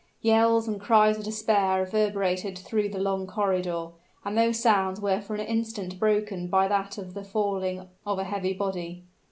Yells 0.23 0.67
and 0.67 0.81
cries 0.81 1.19
of 1.19 1.23
despair 1.25 1.79
reverberated 1.81 2.57
through 2.57 2.89
the 2.89 2.97
long 2.97 3.27
corridor: 3.27 3.89
and 4.25 4.35
those 4.35 4.57
sounds 4.57 4.99
were 4.99 5.21
for 5.21 5.35
an 5.35 5.41
instant 5.45 5.99
broken 5.99 6.47
by 6.47 6.67
that 6.67 6.97
of 6.97 7.13
the 7.13 7.23
falling 7.23 7.87
of 8.03 8.17
a 8.17 8.23
heavy 8.23 8.53
body. 8.53 9.03